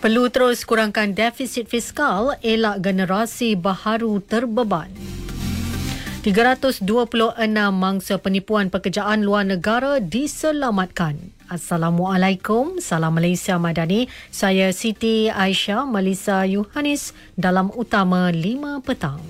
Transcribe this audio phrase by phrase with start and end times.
[0.00, 4.88] Perlu terus kurangkan defisit fiskal, elak generasi baharu terbeban.
[6.24, 6.88] 326
[7.68, 11.20] mangsa penipuan pekerjaan luar negara diselamatkan.
[11.52, 14.08] Assalamualaikum, Salam Malaysia Madani.
[14.32, 19.20] Saya Siti Aisyah Melissa Yohanis dalam Utama 5 Petang.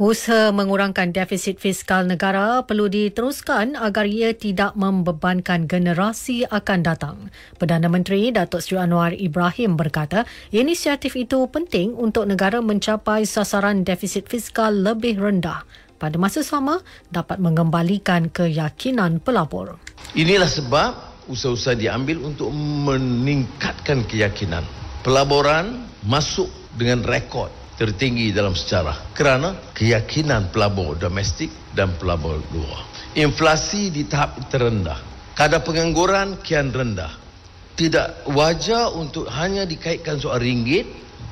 [0.00, 7.16] Usaha mengurangkan defisit fiskal negara perlu diteruskan agar ia tidak membebankan generasi akan datang.
[7.60, 10.24] Perdana Menteri Datuk Seri Anwar Ibrahim berkata,
[10.56, 15.68] inisiatif itu penting untuk negara mencapai sasaran defisit fiskal lebih rendah.
[16.00, 16.80] Pada masa sama,
[17.12, 19.76] dapat mengembalikan keyakinan pelabur.
[20.16, 20.96] Inilah sebab
[21.28, 24.64] usaha-usaha diambil untuk meningkatkan keyakinan.
[25.04, 26.48] Pelaburan masuk
[26.80, 32.84] dengan rekod tertinggi dalam sejarah kerana keyakinan pelabur domestik dan pelabur luar.
[33.16, 35.00] Inflasi di tahap terendah.
[35.32, 37.08] Kadar pengangguran kian rendah.
[37.72, 40.84] Tidak wajar untuk hanya dikaitkan soal ringgit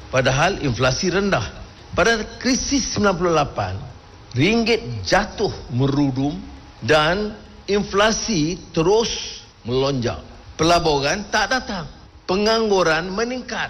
[0.08, 1.44] padahal inflasi rendah.
[1.92, 6.32] Pada krisis 98, ringgit jatuh merudum
[6.80, 7.36] dan
[7.68, 10.24] inflasi terus melonjak.
[10.56, 11.84] Pelaburan tak datang.
[12.24, 13.68] Pengangguran meningkat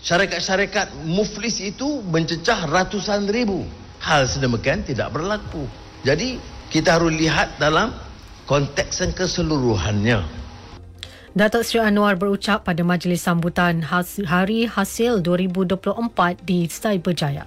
[0.00, 3.64] syarikat-syarikat muflis itu mencecah ratusan ribu.
[4.00, 5.68] Hal sedemikian tidak berlaku.
[6.04, 6.40] Jadi
[6.72, 7.92] kita harus lihat dalam
[8.48, 10.40] konteks yang keseluruhannya.
[11.30, 17.46] Datuk Seri Anwar berucap pada majlis sambutan Hari Hasil 2024 di Cyberjaya.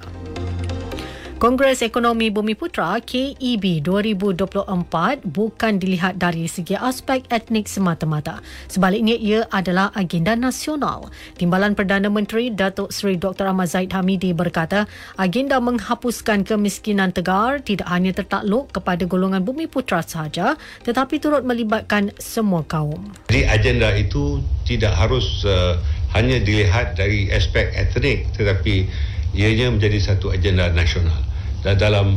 [1.44, 8.40] Kongres Ekonomi Bumi Putra KEB 2024 bukan dilihat dari segi aspek etnik semata-mata.
[8.72, 11.12] Sebaliknya ia adalah agenda nasional.
[11.36, 13.52] Timbalan Perdana Menteri Datuk Seri Dr.
[13.52, 14.88] Ahmad Zaid Hamidi berkata,
[15.20, 20.56] agenda menghapuskan kemiskinan tegar tidak hanya tertakluk kepada golongan Bumi Putra sahaja
[20.88, 23.12] tetapi turut melibatkan semua kaum.
[23.28, 25.76] Jadi agenda itu tidak harus uh,
[26.16, 28.88] hanya dilihat dari aspek etnik tetapi
[29.36, 31.33] ianya menjadi satu agenda nasional
[31.64, 32.08] dan dalam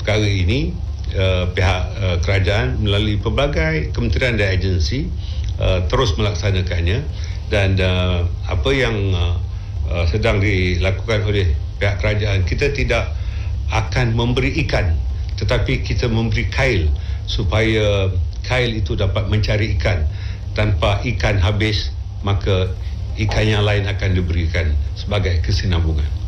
[0.00, 0.76] perkara ini
[1.16, 5.08] uh, pihak uh, kerajaan melalui pelbagai kementerian dan agensi
[5.56, 7.00] uh, terus melaksanakannya.
[7.48, 9.36] Dan uh, apa yang uh,
[9.88, 13.12] uh, sedang dilakukan oleh pihak kerajaan kita tidak
[13.72, 14.96] akan memberi ikan
[15.36, 16.92] tetapi kita memberi kail
[17.24, 18.12] supaya
[18.44, 20.04] kail itu dapat mencari ikan.
[20.52, 21.88] Tanpa ikan habis
[22.20, 22.68] maka
[23.16, 26.21] ikan yang lain akan diberikan sebagai kesinambungan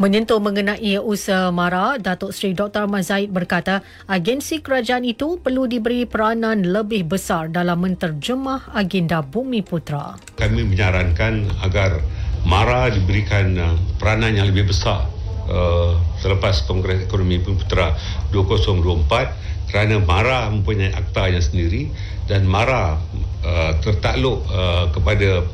[0.00, 2.88] Menyentuh mengenai usaha MARA, Datuk Seri Dr.
[2.88, 10.16] Mazaid berkata agensi kerajaan itu perlu diberi peranan lebih besar dalam menterjemah agenda Bumi Putra.
[10.40, 12.00] Kami menyarankan agar
[12.48, 15.04] MARA diberikan uh, peranan yang lebih besar
[15.52, 15.92] uh,
[16.24, 17.92] selepas Kongres Ekonomi Bumi Putra
[18.32, 21.92] 2024 kerana MARA mempunyai akta yang sendiri
[22.24, 22.96] dan MARA
[23.44, 25.44] uh, tertakluk uh, kepada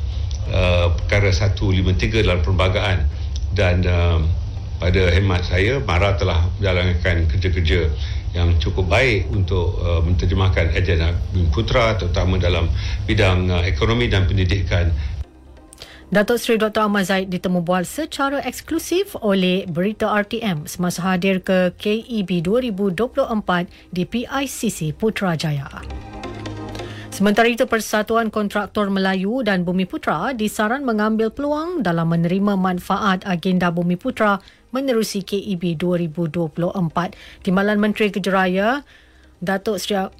[0.54, 3.25] uh, perkara 153 dalam perlembagaan
[3.56, 4.20] dan uh,
[4.76, 7.88] pada hemat saya Mara telah menjalankan kerja-kerja
[8.36, 12.68] yang cukup baik untuk uh, menterjemahkan agenda Bumi Putra terutama dalam
[13.08, 14.92] bidang uh, ekonomi dan pendidikan.
[16.06, 16.86] Datuk Seri Dr.
[16.86, 24.06] Ahmad Zaid ditemu bual secara eksklusif oleh Berita RTM semasa hadir ke KEB 2024 di
[24.06, 25.66] PICC Putrajaya.
[27.16, 33.72] Sementara itu, Persatuan Kontraktor Melayu dan Bumi Putra disaran mengambil peluang dalam menerima manfaat agenda
[33.72, 34.36] Bumi Putra
[34.68, 37.16] menerusi KEB 2024.
[37.40, 38.84] Timbalan Menteri Kejeraya,
[39.40, 40.12] Datuk Seri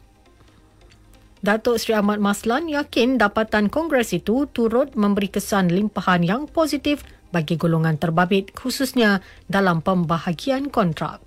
[1.44, 7.60] Datuk Seri Ahmad Maslan yakin dapatan Kongres itu turut memberi kesan limpahan yang positif bagi
[7.60, 9.20] golongan terbabit khususnya
[9.52, 11.25] dalam pembahagian kontrak.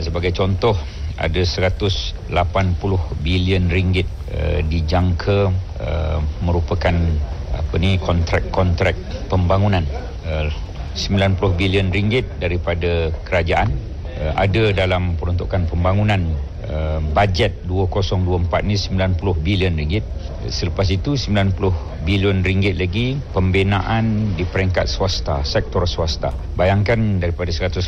[0.00, 0.74] Sebagai contoh,
[1.14, 2.26] ada 180
[3.22, 6.94] bilion ringgit uh, dijangka uh, merupakan
[7.54, 8.98] apa ni kontrak-kontrak
[9.30, 9.86] pembangunan.
[10.26, 10.50] Uh,
[10.94, 13.66] 90 bilion ringgit daripada kerajaan
[14.14, 16.22] uh, ada dalam peruntukan pembangunan
[16.70, 20.06] uh, bajet 2024 ni 90 bilion ringgit
[20.48, 26.32] selepas itu 90 bilion ringgit lagi pembinaan di peringkat swasta, sektor swasta.
[26.54, 27.80] Bayangkan daripada 180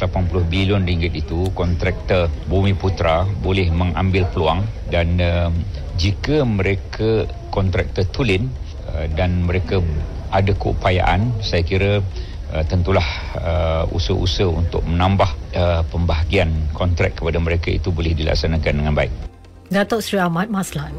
[0.49, 5.51] bilion ringgit itu kontraktor Bumi Putra boleh mengambil peluang dan uh,
[6.01, 8.49] jika mereka kontraktor tulen
[8.93, 9.81] uh, dan mereka
[10.33, 12.05] ada keupayaan, saya kira
[12.53, 13.07] uh, tentulah
[13.39, 19.13] uh, usaha-usaha untuk menambah uh, pembahagian kontrak kepada mereka itu boleh dilaksanakan dengan baik.
[19.67, 20.95] Datuk Sri Ahmad Maslan.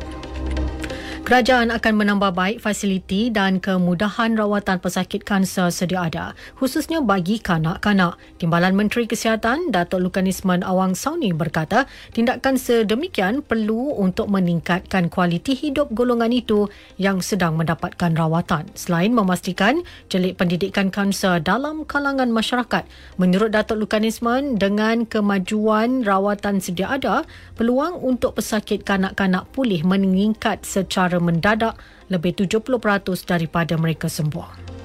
[1.27, 8.15] Kerajaan akan menambah baik fasiliti dan kemudahan rawatan pesakit kanser sedia ada, khususnya bagi kanak-kanak.
[8.39, 11.83] Timbalan Menteri Kesihatan, Datuk Lukanisman Awang Sauni berkata,
[12.15, 18.63] tindakan sedemikian perlu untuk meningkatkan kualiti hidup golongan itu yang sedang mendapatkan rawatan.
[18.71, 22.87] Selain memastikan jelik pendidikan kanser dalam kalangan masyarakat,
[23.19, 27.27] menurut Datuk Lukanisman, dengan kemajuan rawatan sedia ada,
[27.59, 31.77] peluang untuk pesakit kanak-kanak pulih meningkat secara mendadak
[32.07, 34.76] lebih 70% daripada mereka sembuh.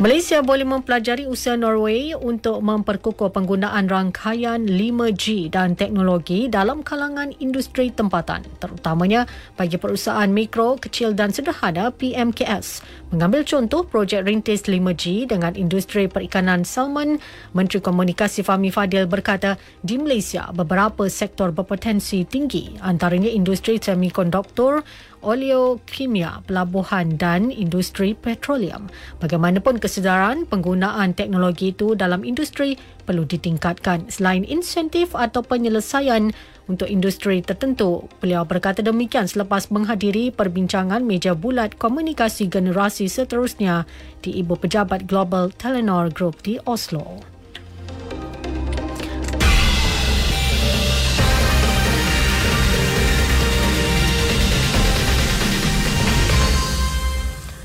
[0.00, 7.92] Malaysia boleh mempelajari usaha Norway untuk memperkukuh penggunaan rangkaian 5G dan teknologi dalam kalangan industri
[7.92, 9.28] tempatan, terutamanya
[9.60, 12.80] bagi perusahaan mikro, kecil dan sederhana PMKS.
[13.12, 17.20] Mengambil contoh projek rintis 5G dengan industri perikanan salmon,
[17.52, 24.80] Menteri Komunikasi Fahmi Fadil berkata di Malaysia beberapa sektor berpotensi tinggi antaranya industri semikonduktor,
[25.20, 28.88] oleokimia, pelabuhan dan industri petroleum.
[29.20, 36.32] Bagaimanapun kesedaran penggunaan teknologi itu dalam industri perlu ditingkatkan selain insentif atau penyelesaian
[36.70, 38.06] untuk industri tertentu.
[38.22, 43.90] Beliau berkata demikian selepas menghadiri perbincangan meja bulat komunikasi generasi seterusnya
[44.22, 47.39] di Ibu Pejabat Global Telenor Group di Oslo.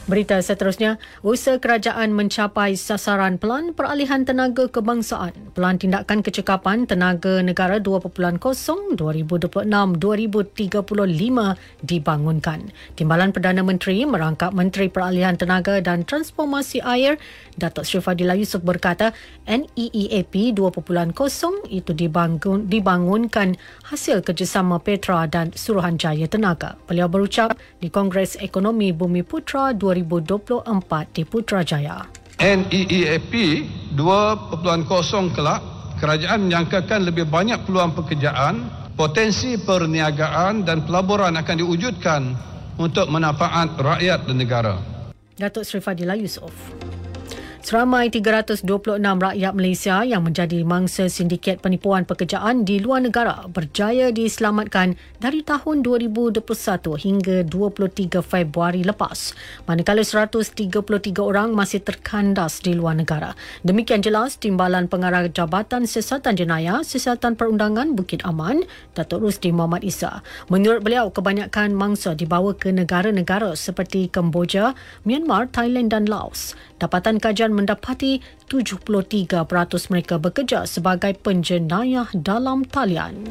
[0.05, 7.81] Berita seterusnya, usaha kerajaan mencapai sasaran Pelan Peralihan Tenaga Kebangsaan, Pelan Tindakan Kecekapan Tenaga Negara
[7.81, 8.13] 2.0
[9.01, 10.85] 2026-2035
[11.81, 12.69] dibangunkan.
[12.93, 17.17] Timbalan Perdana Menteri merangkap Menteri Peralihan Tenaga dan Transformasi Air,
[17.57, 19.09] Datuk Sri Fadila Yusof berkata,
[19.49, 21.17] NEEAP 2.0
[21.73, 23.57] itu dibangun, dibangunkan
[23.89, 26.77] hasil kerjasama Petra dan Suruhanjaya Tenaga.
[26.85, 32.03] Beliau berucap di Kongres Ekonomi Bumi Putra 20 2024 di Putrajaya.
[32.35, 33.31] NEEAP
[33.95, 35.61] 2.0 kelak,
[36.03, 38.67] kerajaan menyangkakan lebih banyak peluang pekerjaan,
[38.99, 42.21] potensi perniagaan dan pelaburan akan diwujudkan
[42.75, 44.75] untuk manfaat rakyat dan negara.
[45.35, 46.51] Datuk Sri Fadila Yusof.
[47.65, 48.61] Seramai 326
[49.01, 55.81] rakyat Malaysia yang menjadi mangsa sindiket penipuan pekerjaan di luar negara berjaya diselamatkan dari tahun
[55.81, 56.45] 2021
[56.93, 59.33] hingga 23 Februari lepas.
[59.65, 60.77] Manakala 133
[61.17, 63.33] orang masih terkandas di luar negara.
[63.65, 68.61] Demikian jelas Timbalan Pengarah Jabatan Siasatan Jenayah Siasatan Perundangan Bukit Aman,
[68.93, 70.21] Datuk Rusdi Muhammad Isa.
[70.53, 76.53] Menurut beliau, kebanyakan mangsa dibawa ke negara-negara seperti Kemboja, Myanmar, Thailand dan Laos.
[76.77, 78.19] Dapatan kajian mendapati
[78.51, 79.47] 73%
[79.89, 83.23] mereka bekerja sebagai penjenayah dalam talian.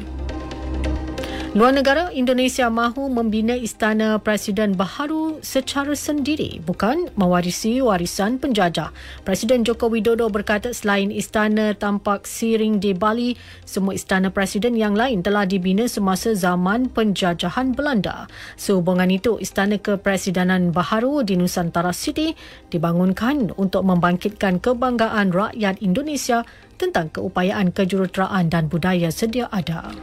[1.55, 8.91] Luar negara, Indonesia mahu membina istana Presiden baharu secara sendiri, bukan mewarisi warisan penjajah.
[9.23, 15.23] Presiden Joko Widodo berkata selain istana tampak siring di Bali, semua istana Presiden yang lain
[15.23, 18.27] telah dibina semasa zaman penjajahan Belanda.
[18.59, 22.35] Sehubungan itu, istana kepresidenan baharu di Nusantara City
[22.67, 26.43] dibangunkan untuk membangkitkan kebanggaan rakyat Indonesia
[26.75, 29.95] tentang keupayaan kejuruteraan dan budaya sedia ada.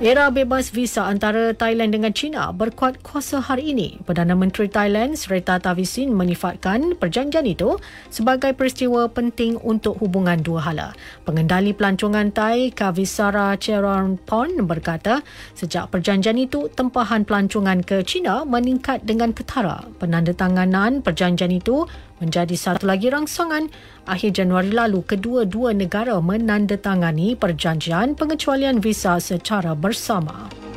[0.00, 4.00] Era bebas visa antara Thailand dengan China berkuat kuasa hari ini.
[4.00, 7.76] Perdana Menteri Thailand Sri Tavisin menyifatkan perjanjian itu
[8.08, 10.88] sebagai peristiwa penting untuk hubungan dua hala.
[11.28, 15.20] Pengendali pelancongan Thai Kavisara Cheronpon berkata
[15.52, 19.84] sejak perjanjian itu tempahan pelancongan ke China meningkat dengan ketara.
[20.00, 21.84] Penandatanganan perjanjian itu
[22.20, 23.66] menjadi satu lagi rangsangan
[24.06, 30.69] akhir Januari lalu kedua-dua negara menandatangani perjanjian pengecualian visa secara bersama.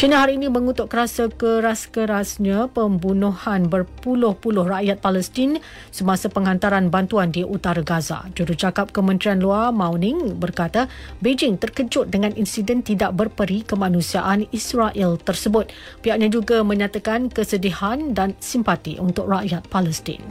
[0.00, 5.60] China hari ini mengutuk kerasa keras-kerasnya pembunuhan berpuluh-puluh rakyat Palestin
[5.92, 8.24] semasa penghantaran bantuan di utara Gaza.
[8.32, 10.88] Jurucakap Kementerian Luar Mao Ning berkata
[11.20, 15.68] Beijing terkejut dengan insiden tidak berperi kemanusiaan Israel tersebut.
[16.00, 20.24] Pihaknya juga menyatakan kesedihan dan simpati untuk rakyat Palestin.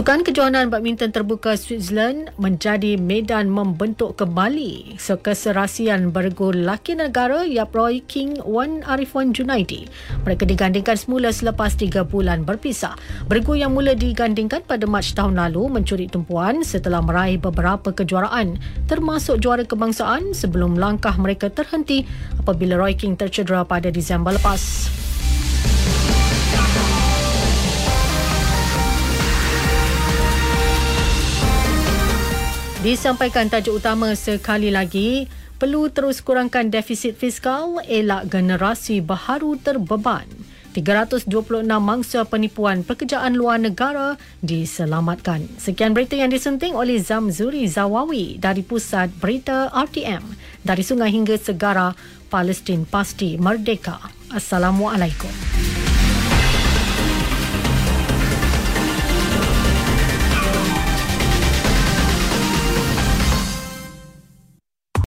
[0.00, 8.00] Sukan kejohanan badminton terbuka Switzerland menjadi medan membentuk kembali keserasian bergu laki negara Yap Roy
[8.08, 9.92] King Wan Arifwan Junaidi.
[10.24, 12.96] Mereka digandingkan semula selepas tiga bulan berpisah.
[13.28, 18.56] Bergu yang mula digandingkan pada Mac tahun lalu mencuri tumpuan setelah meraih beberapa kejuaraan
[18.88, 22.08] termasuk juara kebangsaan sebelum langkah mereka terhenti
[22.40, 24.88] apabila Roy King tercedera pada Disember lepas.
[32.80, 35.28] Disampaikan tajuk utama sekali lagi,
[35.60, 40.24] perlu terus kurangkan defisit fiskal, elak generasi baharu terbeban.
[40.72, 41.28] 326
[41.76, 45.44] mangsa penipuan pekerjaan luar negara diselamatkan.
[45.60, 50.24] Sekian berita yang disunting oleh Zamzuri Zawawi dari Pusat Berita RTM.
[50.64, 51.92] Dari sungai hingga segara,
[52.32, 54.00] Palestin pasti merdeka.
[54.32, 55.28] Assalamualaikum.